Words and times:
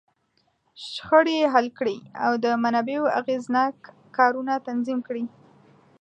شخړې 0.89 1.37
حل 1.53 1.67
کړي، 1.79 1.97
او 2.25 2.31
د 2.43 2.45
منابعو 2.63 3.05
اغېزناک 3.19 3.75
کارونه 4.17 4.53
تنظیم 4.67 4.99
کړي. 5.07 5.25